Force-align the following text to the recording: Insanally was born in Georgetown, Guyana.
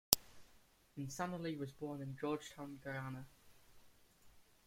Insanally 0.97 1.55
was 1.59 1.71
born 1.73 2.01
in 2.01 2.17
Georgetown, 2.17 2.79
Guyana. 2.83 3.27